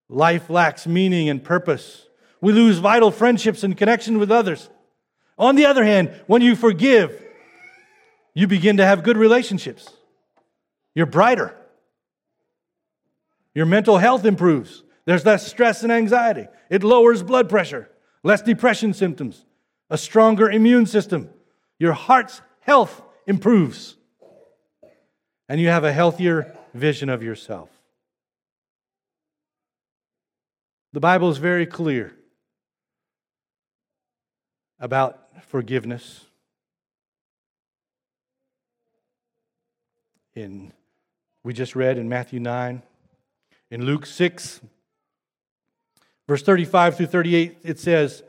[0.09, 2.05] life lacks meaning and purpose.
[2.41, 4.69] We lose vital friendships and connection with others.
[5.37, 7.25] On the other hand, when you forgive,
[8.33, 9.89] you begin to have good relationships.
[10.93, 11.55] You're brighter.
[13.53, 14.83] Your mental health improves.
[15.05, 16.47] There's less stress and anxiety.
[16.69, 17.89] It lowers blood pressure,
[18.23, 19.45] less depression symptoms,
[19.89, 21.29] a stronger immune system.
[21.79, 23.95] Your heart's health improves
[25.49, 27.69] and you have a healthier vision of yourself.
[30.93, 32.15] The Bible is very clear
[34.79, 36.25] about forgiveness.
[40.35, 40.71] In
[41.43, 42.81] we just read in Matthew 9,
[43.71, 44.61] in Luke 6,
[46.27, 48.23] verse 35 through 38, it says,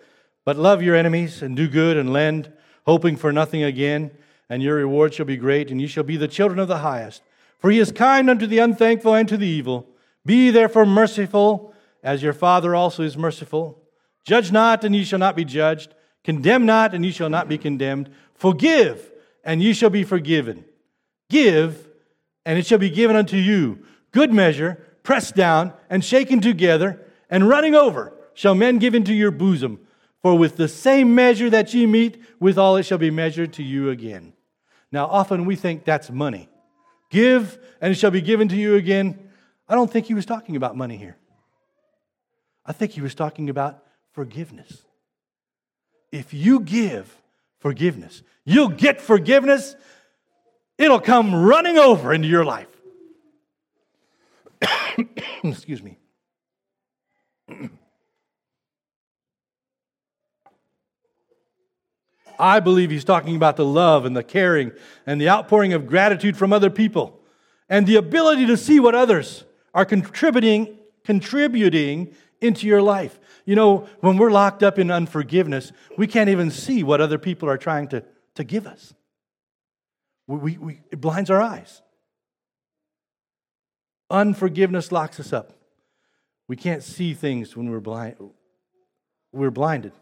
[0.45, 2.53] But love your enemies and do good and lend,
[2.87, 4.13] hoping for nothing again
[4.51, 7.23] and your reward shall be great, and ye shall be the children of the highest.
[7.61, 9.87] For he is kind unto the unthankful and to the evil.
[10.27, 13.81] Be therefore merciful, as your Father also is merciful.
[14.27, 15.95] Judge not, and ye shall not be judged.
[16.25, 18.11] Condemn not, and ye shall not be condemned.
[18.35, 19.13] Forgive,
[19.45, 20.65] and ye shall be forgiven.
[21.29, 21.89] Give,
[22.45, 23.85] and it shall be given unto you.
[24.11, 29.31] Good measure, pressed down, and shaken together, and running over, shall men give into your
[29.31, 29.79] bosom.
[30.23, 33.91] For with the same measure that ye meet, withal it shall be measured to you
[33.91, 34.33] again.
[34.93, 36.49] Now, often we think that's money.
[37.11, 39.31] Give, and it shall be given to you again.
[39.69, 41.17] I don't think he was talking about money here.
[42.65, 44.85] I think he was talking about forgiveness.
[46.13, 47.15] If you give
[47.59, 49.77] forgiveness, you'll get forgiveness.
[50.77, 52.69] It'll come running over into your life.
[55.45, 55.99] Excuse me.
[62.41, 64.73] I believe he's talking about the love and the caring
[65.07, 67.21] and the outpouring of gratitude from other people
[67.69, 73.19] and the ability to see what others are contributing contributing into your life.
[73.45, 77.49] You know, when we're locked up in unforgiveness, we can't even see what other people
[77.49, 78.95] are trying to, to give us.
[80.27, 81.83] We, we, we, it blinds our eyes.
[84.11, 85.53] Unforgiveness locks us up.
[86.49, 88.17] We can't see things when we're blind.
[89.33, 89.93] We're blinded.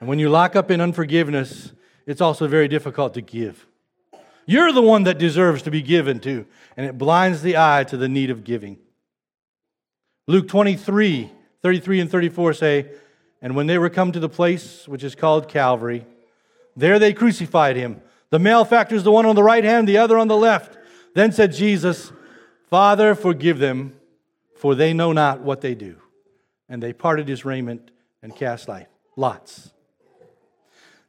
[0.00, 1.72] And when you lock up in unforgiveness,
[2.06, 3.66] it's also very difficult to give.
[4.46, 7.96] You're the one that deserves to be given to, and it blinds the eye to
[7.96, 8.78] the need of giving.
[10.28, 11.32] Luke 23,
[11.62, 12.86] 33 and 34 say,
[13.42, 16.06] And when they were come to the place which is called Calvary,
[16.76, 18.00] there they crucified him.
[18.30, 20.76] The malefactors, the one on the right hand, the other on the left.
[21.14, 22.12] Then said Jesus,
[22.68, 23.94] Father, forgive them,
[24.56, 25.96] for they know not what they do.
[26.68, 27.90] And they parted his raiment
[28.22, 28.88] and cast life.
[29.16, 29.72] Lots.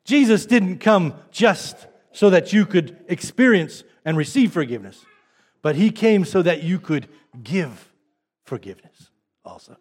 [0.08, 5.06] Jesus didn't come just so that you could experience and receive forgiveness,
[5.62, 7.10] but he came so that you could
[7.44, 7.92] give
[8.46, 9.12] forgiveness
[9.44, 9.76] also.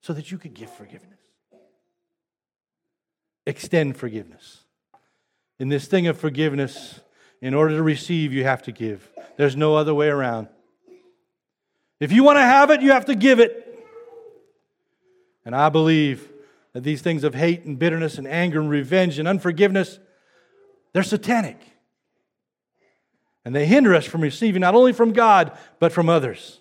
[0.00, 1.20] So that you could give forgiveness.
[3.46, 4.64] Extend forgiveness.
[5.60, 6.98] In this thing of forgiveness,
[7.40, 9.08] in order to receive, you have to give.
[9.36, 10.48] There's no other way around.
[12.00, 13.62] If you want to have it, you have to give it.
[15.44, 16.28] And I believe
[16.76, 19.98] Uh, these things of hate and bitterness and anger and revenge and unforgiveness,
[20.92, 21.58] they're satanic.
[23.46, 26.60] And they hinder us from receiving not only from God, but from others.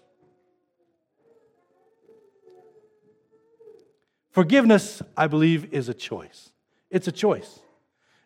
[4.31, 6.51] Forgiveness, I believe, is a choice.
[6.89, 7.59] It's a choice.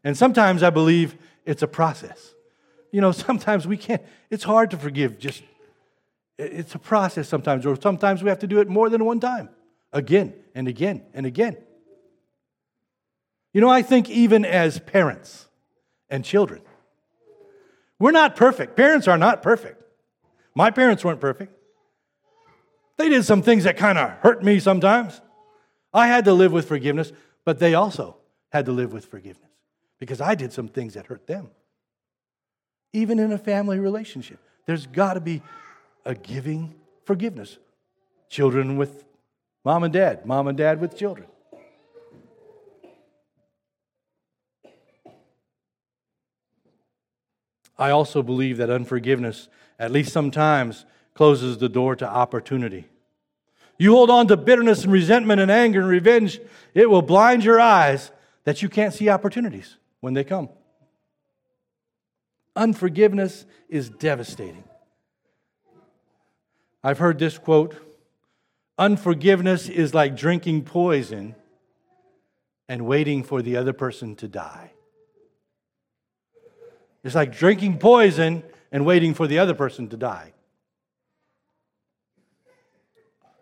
[0.04, 2.36] And sometimes I believe it's a process.
[2.92, 5.42] You know, sometimes we can't, it's hard to forgive just,
[6.38, 9.50] it's a process sometimes, or sometimes we have to do it more than one time,
[9.92, 11.58] again and again and again.
[13.54, 15.48] You know, I think even as parents
[16.10, 16.62] and children,
[17.98, 18.76] we're not perfect.
[18.76, 19.84] Parents are not perfect.
[20.56, 21.54] My parents weren't perfect.
[22.98, 25.22] They did some things that kind of hurt me sometimes.
[25.94, 27.12] I had to live with forgiveness,
[27.46, 28.18] but they also
[28.52, 29.50] had to live with forgiveness
[30.00, 31.50] because I did some things that hurt them.
[32.94, 35.42] Even in a family relationship, there's got to be
[36.06, 37.58] a giving forgiveness.
[38.30, 39.06] Children with
[39.66, 41.28] mom and dad, mom and dad with children.
[47.80, 49.48] I also believe that unforgiveness,
[49.80, 52.86] at least sometimes, closes the door to opportunity.
[53.78, 56.42] You hold on to bitterness and resentment and anger and revenge,
[56.74, 58.12] it will blind your eyes
[58.44, 60.50] that you can't see opportunities when they come.
[62.56, 64.66] Unforgiveness is devastating.
[66.84, 67.76] I've heard this quote
[68.78, 71.36] Unforgiveness is like drinking poison
[72.68, 74.72] and waiting for the other person to die.
[77.04, 80.34] It's like drinking poison and waiting for the other person to die.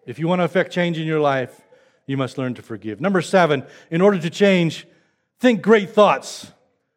[0.06, 1.62] If you want to affect change in your life,
[2.06, 3.02] you must learn to forgive.
[3.02, 4.88] Number seven, in order to change,
[5.40, 6.52] think great thoughts,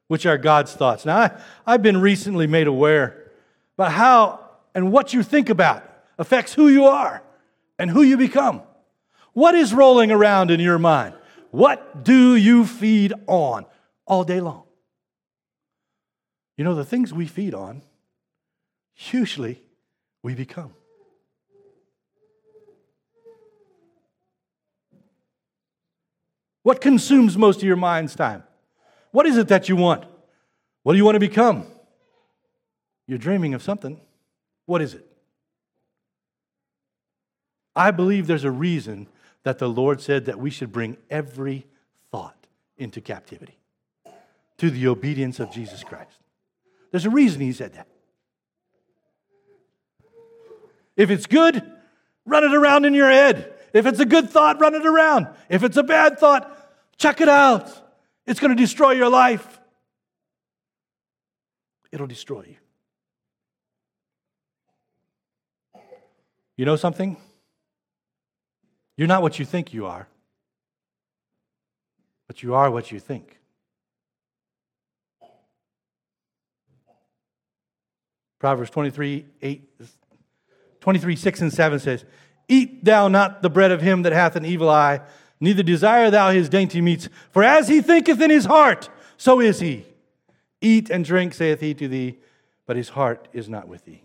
[0.06, 1.04] which are God's thoughts.
[1.04, 1.30] Now, I,
[1.66, 3.30] I've been recently made aware
[3.76, 4.40] about how
[4.74, 5.84] and what you think about
[6.18, 7.22] affects who you are
[7.78, 8.62] and who you become.
[9.32, 11.14] What is rolling around in your mind?
[11.50, 13.66] What do you feed on
[14.06, 14.64] all day long?
[16.60, 17.80] You know, the things we feed on,
[19.10, 19.62] usually
[20.22, 20.74] we become.
[26.62, 28.42] What consumes most of your mind's time?
[29.10, 30.04] What is it that you want?
[30.82, 31.64] What do you want to become?
[33.06, 33.98] You're dreaming of something.
[34.66, 35.06] What is it?
[37.74, 39.06] I believe there's a reason
[39.44, 41.64] that the Lord said that we should bring every
[42.10, 42.46] thought
[42.76, 43.56] into captivity
[44.58, 46.19] to the obedience of Jesus Christ.
[46.90, 47.86] There's a reason he said that.
[50.96, 51.62] If it's good,
[52.26, 53.54] run it around in your head.
[53.72, 55.28] If it's a good thought, run it around.
[55.48, 56.50] If it's a bad thought,
[56.98, 57.70] check it out.
[58.26, 59.60] It's going to destroy your life.
[61.92, 62.56] It'll destroy you.
[66.56, 67.16] You know something?
[68.96, 70.06] You're not what you think you are,
[72.26, 73.39] but you are what you think.
[78.40, 79.80] Proverbs 23, 8,
[80.80, 82.04] 23, 6 and 7 says,
[82.48, 85.02] Eat thou not the bread of him that hath an evil eye,
[85.38, 87.08] neither desire thou his dainty meats.
[87.30, 89.84] For as he thinketh in his heart, so is he.
[90.62, 92.18] Eat and drink, saith he to thee,
[92.66, 94.02] but his heart is not with thee.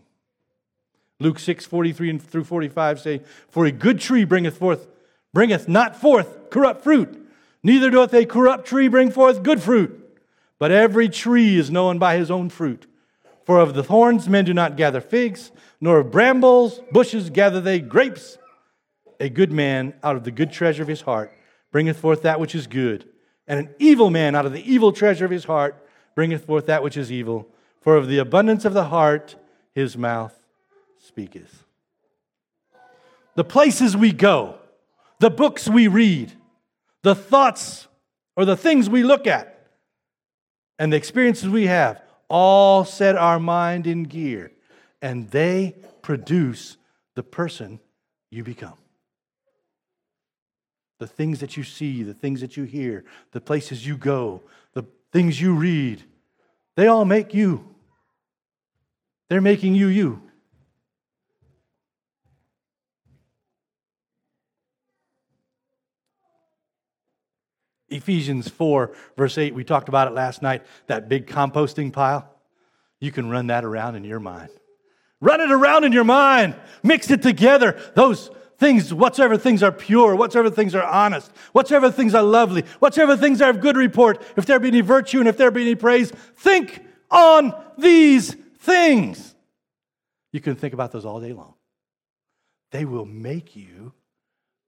[1.22, 4.88] Luke 6, 43 through 45 say, For a good tree bringeth forth,
[5.34, 7.26] bringeth not forth corrupt fruit,
[7.64, 10.02] neither doth a corrupt tree bring forth good fruit.
[10.60, 12.86] But every tree is known by his own fruit.
[13.46, 17.80] For of the thorns men do not gather figs, nor of brambles bushes gather they
[17.80, 18.38] grapes.
[19.20, 21.32] A good man out of the good treasure of his heart
[21.72, 23.08] bringeth forth that which is good,
[23.48, 25.76] and an evil man out of the evil treasure of his heart
[26.16, 27.48] bringeth forth that which is evil.
[27.82, 29.36] For of the abundance of the heart
[29.76, 30.34] his mouth
[30.98, 31.64] speaketh.
[33.36, 34.58] The places we go,
[35.20, 36.34] the books we read,
[37.04, 37.88] the thoughts
[38.36, 39.68] or the things we look at,
[40.80, 44.52] and the experiences we have all set our mind in gear
[45.02, 46.78] and they produce
[47.16, 47.80] the person
[48.32, 48.78] you become.
[51.00, 54.42] The things that you see, the things that you hear, the places you go,
[54.74, 56.04] the things you read,
[56.76, 57.76] they all make you.
[59.30, 60.22] They're making you you.
[67.96, 72.30] Ephesians 4, verse 8, we talked about it last night, that big composting pile.
[73.00, 74.50] You can run that around in your mind.
[75.22, 76.56] Run it around in your mind.
[76.84, 77.80] Mix it together.
[77.96, 83.18] Those things, whatsoever things are pure, whatsoever things are honest, whatsoever things are lovely, whatsoever
[83.18, 85.76] things are of good report, if there be any virtue and if there be any
[85.76, 86.82] praise, think
[87.12, 89.36] on these things.
[90.32, 91.54] You can think about those all day long.
[92.72, 93.94] They will make you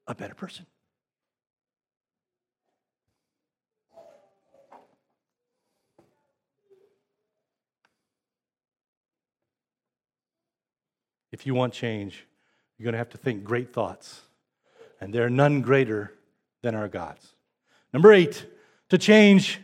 [0.06, 0.66] a better person.
[11.38, 12.26] If you want change,
[12.78, 14.22] you're going to have to think great thoughts.
[15.00, 16.12] And there are none greater
[16.64, 17.36] than our God's.
[17.94, 18.44] Number eight,
[18.90, 19.60] to change,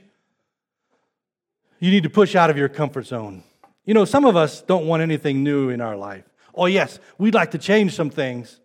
[1.79, 3.43] you need to push out of your comfort zone.
[3.85, 6.25] You know, some of us don't want anything new in our life.
[6.53, 8.59] Oh, yes, we'd like to change some things.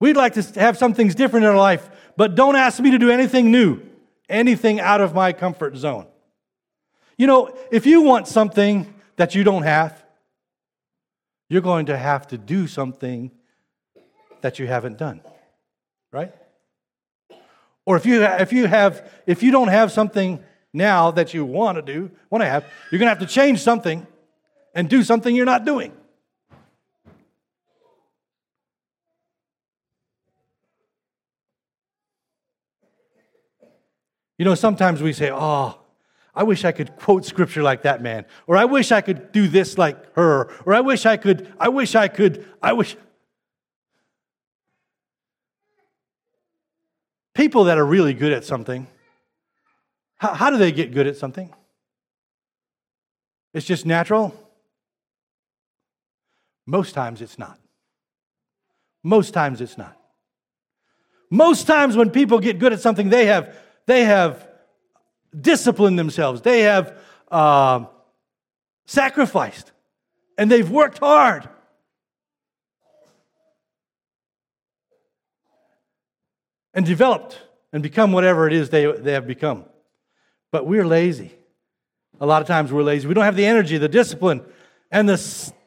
[0.00, 2.98] We'd like to have some things different in our life, but don't ask me to
[2.98, 3.82] do anything new,
[4.30, 6.06] anything out of my comfort zone.
[7.18, 10.02] You know, if you want something that you don't have,
[11.48, 13.30] you're going to have to do something
[14.40, 15.20] that you haven't done.
[16.12, 16.32] Right?
[17.84, 20.42] Or if you if you have if you don't have something
[20.72, 23.60] now that you want to do, want to have, you're going to have to change
[23.60, 24.06] something
[24.74, 25.92] and do something you're not doing.
[34.38, 35.78] You know, sometimes we say, "Oh,
[36.36, 38.26] I wish I could quote scripture like that man.
[38.46, 40.52] Or I wish I could do this like her.
[40.66, 42.94] Or I wish I could, I wish I could, I wish.
[47.34, 48.86] People that are really good at something,
[50.18, 51.54] how, how do they get good at something?
[53.54, 54.34] It's just natural?
[56.66, 57.58] Most times it's not.
[59.02, 59.96] Most times it's not.
[61.30, 63.56] Most times when people get good at something, they have,
[63.86, 64.46] they have
[65.40, 66.96] disciplined themselves, they have
[67.30, 67.84] uh,
[68.86, 69.72] sacrificed,
[70.38, 71.48] and they've worked hard.
[76.74, 77.40] And developed
[77.72, 79.64] and become whatever it is they, they have become.
[80.52, 81.32] But we're lazy.
[82.20, 83.08] A lot of times we're lazy.
[83.08, 84.42] We don't have the energy, the discipline,
[84.90, 85.16] and the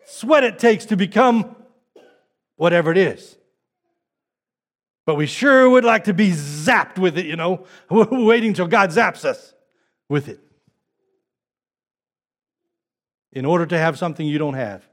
[0.06, 1.56] sweat it takes to become
[2.58, 3.38] whatever it is.
[5.08, 8.68] But we sure would like to be zapped with it, you know, We're waiting till
[8.68, 9.56] God zaps us
[10.10, 10.40] with it.
[13.32, 14.84] In order to have something you don't have,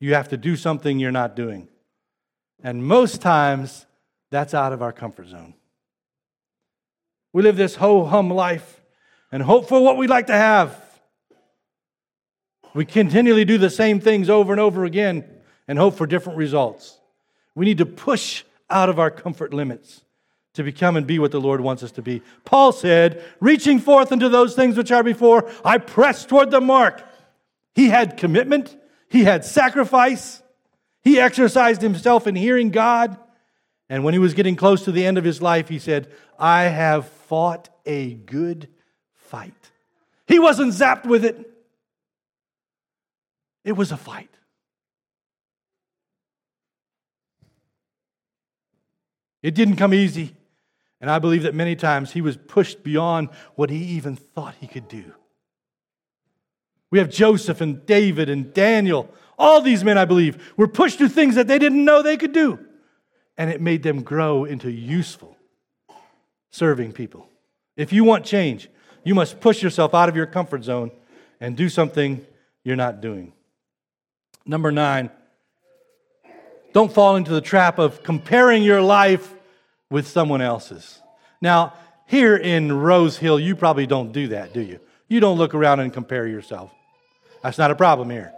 [0.00, 1.68] you have to do something you're not doing.
[2.62, 3.86] And most times,
[4.30, 5.54] that's out of our comfort zone.
[7.32, 8.80] We live this ho hum life
[9.30, 10.80] and hope for what we'd like to have.
[12.74, 15.24] We continually do the same things over and over again
[15.68, 16.98] and hope for different results.
[17.54, 20.03] We need to push out of our comfort limits
[20.54, 22.22] to become and be what the Lord wants us to be.
[22.44, 27.02] Paul said, reaching forth into those things which are before, I press toward the mark.
[27.74, 28.76] He had commitment,
[29.08, 30.42] he had sacrifice,
[31.02, 33.18] he exercised himself in hearing God.
[33.88, 36.62] And when he was getting close to the end of his life, he said, I
[36.62, 38.68] have fought a good
[39.12, 39.52] fight.
[40.26, 41.50] He wasn't zapped with it,
[43.64, 44.30] it was a fight.
[49.42, 50.34] It didn't come easy.
[51.04, 54.66] And I believe that many times he was pushed beyond what he even thought he
[54.66, 55.12] could do.
[56.90, 59.10] We have Joseph and David and Daniel.
[59.38, 62.32] All these men, I believe, were pushed to things that they didn't know they could
[62.32, 62.58] do.
[63.36, 65.36] And it made them grow into useful
[66.50, 67.28] serving people.
[67.76, 68.70] If you want change,
[69.04, 70.90] you must push yourself out of your comfort zone
[71.38, 72.24] and do something
[72.64, 73.34] you're not doing.
[74.46, 75.10] Number nine,
[76.72, 79.33] don't fall into the trap of comparing your life
[79.90, 81.00] with someone else's.
[81.40, 81.74] Now,
[82.06, 84.80] here in Rose Hill, you probably don't do that, do you?
[85.08, 86.72] You don't look around and compare yourself.
[87.42, 88.32] That's not a problem here.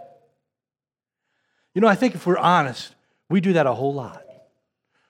[1.73, 2.93] You know, I think if we're honest,
[3.29, 4.23] we do that a whole lot.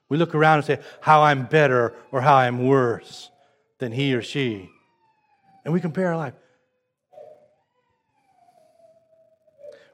[0.09, 3.29] We look around and say, how I'm better or how I'm worse
[3.79, 4.69] than he or she.
[5.65, 6.33] And we compare our life.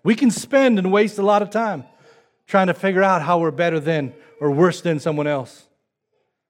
[0.03, 1.85] We can spend and waste a lot of time
[2.45, 5.65] trying to figure out how we're better than or worse than someone else.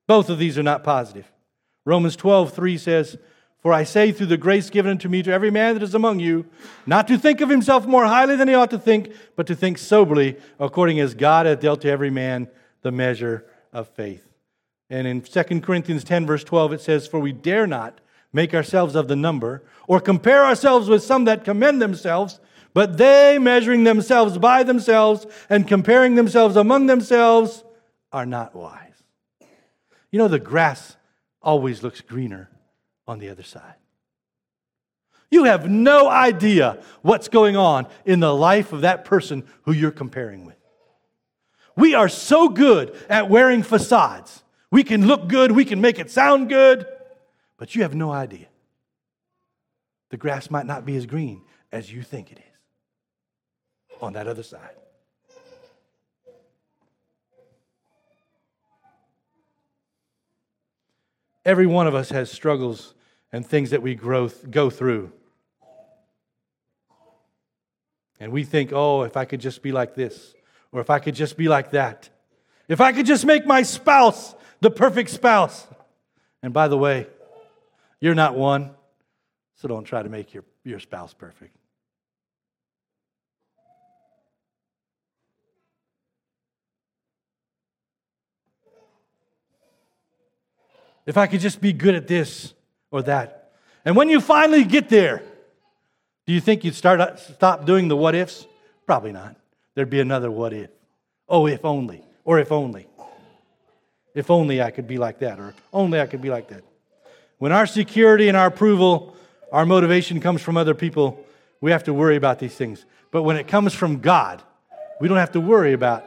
[0.07, 1.31] Both of these are not positive.
[1.85, 3.17] Romans 12, 3 says,
[3.61, 6.19] For I say through the grace given unto me to every man that is among
[6.19, 6.45] you,
[6.85, 9.77] not to think of himself more highly than he ought to think, but to think
[9.77, 12.47] soberly, according as God hath dealt to every man
[12.81, 14.27] the measure of faith.
[14.89, 17.99] And in 2 Corinthians 10, verse 12, it says, For we dare not
[18.31, 22.39] make ourselves of the number, or compare ourselves with some that commend themselves,
[22.73, 27.63] but they, measuring themselves by themselves and comparing themselves among themselves,
[28.11, 28.92] are not wise.
[30.13, 30.95] You know, the grass
[31.41, 32.47] always looks greener
[33.07, 33.73] on the other side.
[35.31, 39.89] You have no idea what's going on in the life of that person who you're
[39.89, 40.55] comparing with.
[41.75, 44.43] We are so good at wearing facades.
[44.69, 46.85] We can look good, we can make it sound good,
[47.57, 48.45] but you have no idea.
[50.11, 51.41] The grass might not be as green
[51.71, 54.75] as you think it is on that other side.
[61.45, 62.93] Every one of us has struggles
[63.31, 65.11] and things that we grow, go through.
[68.19, 70.33] And we think, oh, if I could just be like this,
[70.71, 72.09] or if I could just be like that,
[72.67, 75.67] if I could just make my spouse the perfect spouse.
[76.41, 77.07] And by the way,
[77.99, 78.71] you're not one,
[79.55, 81.55] so don't try to make your, your spouse perfect.
[91.05, 92.53] If I could just be good at this
[92.91, 93.51] or that.
[93.85, 95.21] And when you finally get there,
[96.25, 98.47] do you think you'd start stop doing the what ifs?
[98.85, 99.35] Probably not.
[99.75, 100.69] There'd be another what if.
[101.27, 102.87] Oh, if only, or if only.
[104.15, 106.63] If only I could be like that, or only I could be like that.
[107.39, 109.17] When our security and our approval,
[109.51, 111.25] our motivation comes from other people,
[111.59, 112.85] we have to worry about these things.
[113.11, 114.41] But when it comes from God,
[115.01, 116.05] we don't have to worry about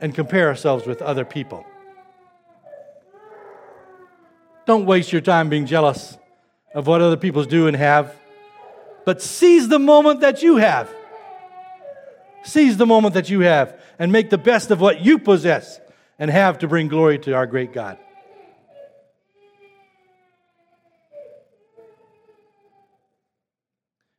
[0.00, 1.64] and compare ourselves with other people.
[4.66, 6.18] Don't waste your time being jealous
[6.74, 8.14] of what other people do and have,
[9.04, 10.92] but seize the moment that you have.
[12.44, 15.80] Seize the moment that you have and make the best of what you possess
[16.18, 17.96] and have to bring glory to our great God.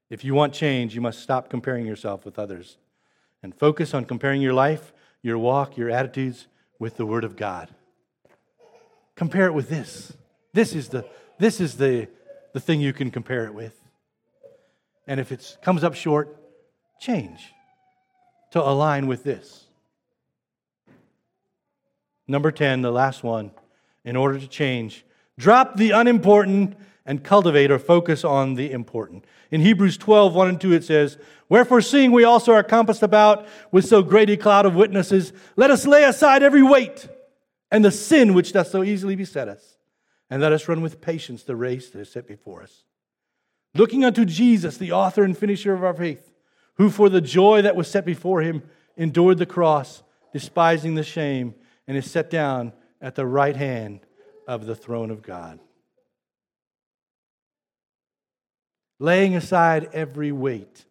[0.09, 2.77] If you want change, you must stop comparing yourself with others
[3.43, 6.47] and focus on comparing your life, your walk, your attitudes
[6.79, 7.69] with the Word of God.
[9.15, 10.13] Compare it with this.
[10.57, 11.05] This is the,
[11.37, 12.07] this is the,
[12.51, 13.79] the thing you can compare it with.
[15.05, 16.35] And if it comes up short,
[16.99, 17.53] change
[18.53, 19.65] to align with this.
[22.27, 23.51] Number 10, the last one,
[24.03, 25.05] in order to change,
[25.37, 29.25] drop the unimportant and cultivate or focus on the important.
[29.51, 33.45] In Hebrews 12, 1 and 2, it says, Wherefore, seeing we also are compassed about
[33.71, 37.07] with so great a cloud of witnesses, let us lay aside every weight
[37.69, 39.76] and the sin which doth so easily beset us
[40.29, 42.83] and let us run with patience the race that is set before us.
[43.73, 46.31] Looking unto Jesus, the author and finisher of our faith,
[46.75, 48.63] who for the joy that was set before him
[48.95, 50.03] endured the cross,
[50.33, 51.55] despising the shame,
[51.87, 54.01] and is set down at the right hand
[54.47, 55.59] of the throne of God.
[58.99, 60.85] Laying aside every weight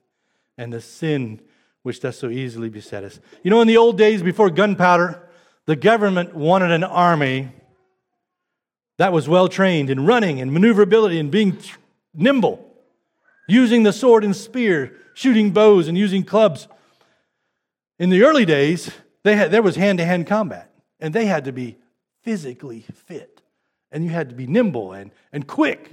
[0.56, 1.40] and the sin
[1.82, 3.20] which does so easily beset us.
[3.42, 5.28] You know, in the old days before gunpowder,
[5.66, 7.50] the government wanted an army
[8.98, 11.58] that was well trained in running and maneuverability and being
[12.14, 12.64] nimble,
[13.48, 16.68] using the sword and spear, shooting bows and using clubs.
[17.98, 18.90] In the early days,
[19.22, 20.70] they had, there was hand to hand combat,
[21.00, 21.76] and they had to be
[22.22, 23.42] physically fit,
[23.92, 25.92] and you had to be nimble and, and quick.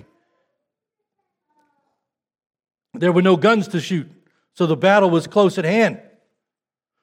[2.94, 4.10] There were no guns to shoot,
[4.54, 6.00] so the battle was close at hand.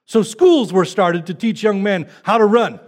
[0.06, 2.80] So schools were started to teach young men how to run,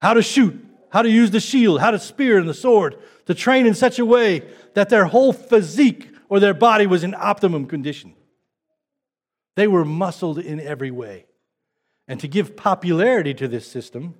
[0.00, 0.65] how to shoot,
[0.96, 3.98] how to use the shield, how to spear and the sword, to train in such
[3.98, 4.42] a way
[4.72, 8.14] that their whole physique or their body was in optimum condition.
[9.56, 11.26] They were muscled in every way.
[12.08, 14.14] And to give popularity to this system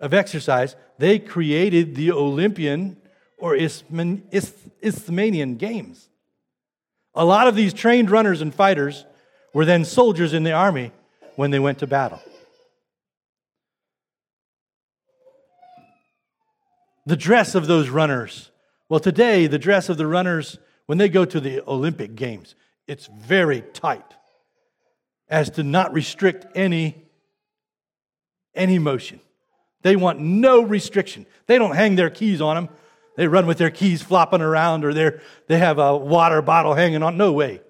[0.00, 2.96] of exercise, they created the Olympian
[3.36, 6.08] or Isthmian Games.
[7.14, 9.04] A lot of these trained runners and fighters
[9.52, 10.90] were then soldiers in the army
[11.36, 12.22] when they went to battle.
[17.08, 18.50] The dress of those runners.
[18.90, 22.54] Well, today, the dress of the runners, when they go to the Olympic Games,
[22.86, 24.04] it's very tight
[25.26, 27.02] as to not restrict any,
[28.54, 29.20] any motion.
[29.80, 31.24] They want no restriction.
[31.46, 32.68] They don't hang their keys on them.
[33.16, 35.10] They run with their keys flopping around or they
[35.46, 37.16] they have a water bottle hanging on.
[37.16, 37.62] No way.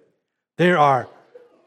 [0.56, 1.08] They are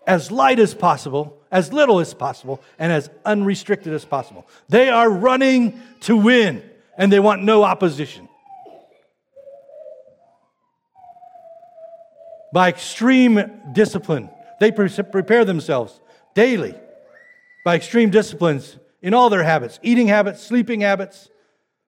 [0.05, 4.45] as light as possible, as little as possible, and as unrestricted as possible.
[4.67, 6.63] They are running to win
[7.01, 8.29] and they want no opposition.
[12.53, 13.41] By extreme
[13.73, 14.29] discipline,
[14.59, 15.99] they prepare themselves
[16.35, 16.75] daily
[17.65, 21.27] by extreme disciplines in all their habits eating habits, sleeping habits,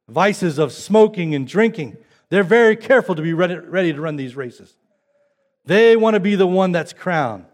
[0.10, 1.96] vices of smoking and drinking.
[2.30, 4.76] They're very careful to be ready, ready to run these races.
[5.64, 7.46] They want to be the one that's crowned.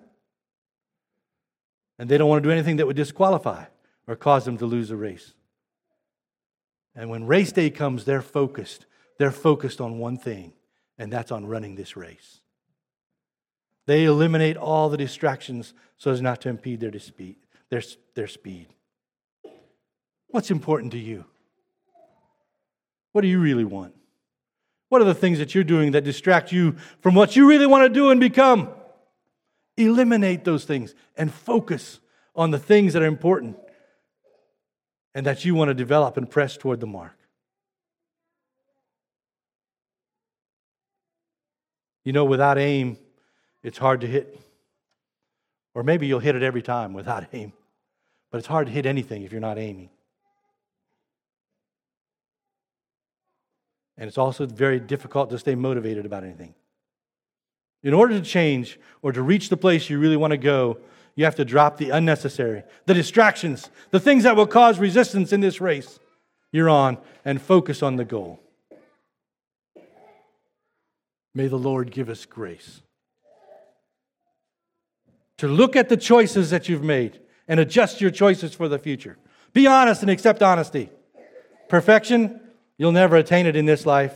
[1.97, 3.65] And they don't want to do anything that would disqualify
[4.07, 5.33] or cause them to lose a race.
[6.99, 8.85] And when race day comes, they're focused.
[9.17, 10.51] They're focused on one thing,
[10.97, 12.41] and that's on running this race.
[13.87, 17.37] They eliminate all the distractions so as not to impede their, speed,
[17.69, 17.81] their,
[18.15, 18.67] their speed.
[20.27, 21.23] What's important to you?
[23.13, 23.95] What do you really want?
[24.89, 27.85] What are the things that you're doing that distract you from what you really want
[27.85, 28.67] to do and become?
[29.77, 32.01] Eliminate those things and focus
[32.35, 33.55] on the things that are important
[35.19, 37.17] and that you want to develop and press toward the mark.
[42.05, 42.97] You know, without aim,
[43.61, 44.39] it's hard to hit.
[45.75, 47.51] Or maybe you'll hit it every time without aim.
[48.31, 49.89] But it's hard to hit anything if you're not aiming.
[53.97, 56.55] And it's also very difficult to stay motivated about anything.
[57.83, 60.77] In order to change or to reach the place you really want to go,
[61.19, 65.41] you have to drop the unnecessary, the distractions, the things that will cause resistance in
[65.41, 65.99] this race
[66.53, 68.39] you're on, and focus on the goal.
[71.35, 72.83] May the Lord give us grace
[75.39, 79.17] to look at the choices that you've made and adjust your choices for the future.
[79.51, 80.89] Be honest and accept honesty.
[81.67, 82.39] Perfection,
[82.77, 84.15] you'll never attain it in this life.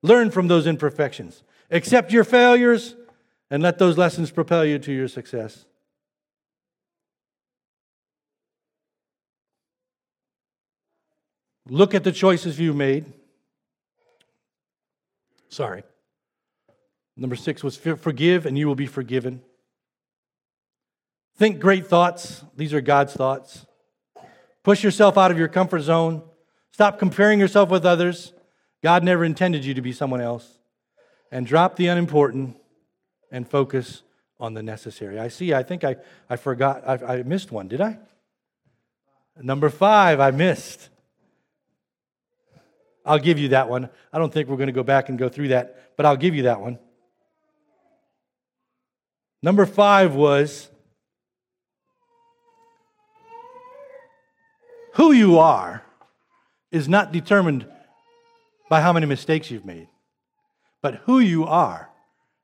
[0.00, 1.42] Learn from those imperfections.
[1.70, 2.96] Accept your failures
[3.50, 5.66] and let those lessons propel you to your success.
[11.68, 13.12] Look at the choices you made.
[15.48, 15.82] Sorry.
[17.16, 19.42] Number six was forgive and you will be forgiven.
[21.36, 22.44] Think great thoughts.
[22.56, 23.66] These are God's thoughts.
[24.62, 26.22] Push yourself out of your comfort zone.
[26.72, 28.32] Stop comparing yourself with others.
[28.82, 30.58] God never intended you to be someone else.
[31.30, 32.56] And drop the unimportant
[33.30, 34.02] and focus
[34.40, 35.18] on the necessary.
[35.18, 35.96] I see, I think I,
[36.30, 37.98] I forgot, I, I missed one, did I?
[39.36, 40.88] Number five, I missed.
[43.08, 43.88] I'll give you that one.
[44.12, 46.34] I don't think we're going to go back and go through that, but I'll give
[46.34, 46.78] you that one.
[49.42, 50.68] Number five was
[54.94, 55.82] who you are
[56.70, 57.66] is not determined
[58.68, 59.88] by how many mistakes you've made,
[60.82, 61.88] but who you are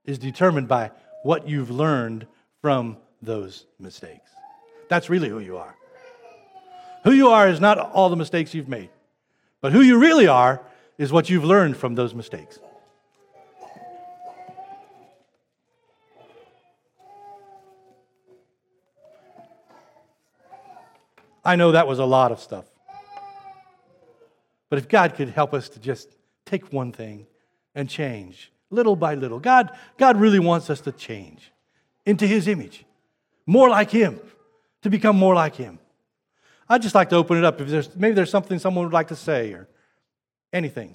[0.06, 0.92] is determined by
[1.24, 2.26] what you've learned
[2.62, 4.30] from those mistakes.
[4.88, 5.74] That's really who you are.
[7.04, 8.88] Who you are is not all the mistakes you've made.
[9.64, 10.60] But who you really are
[10.98, 12.58] is what you've learned from those mistakes.
[21.42, 22.66] I know that was a lot of stuff.
[24.68, 26.10] But if God could help us to just
[26.44, 27.26] take one thing
[27.74, 31.52] and change little by little, God, God really wants us to change
[32.04, 32.84] into His image,
[33.46, 34.20] more like Him,
[34.82, 35.78] to become more like Him.
[36.68, 37.60] I'd just like to open it up.
[37.60, 39.68] If there's maybe there's something someone would like to say or
[40.52, 40.94] anything.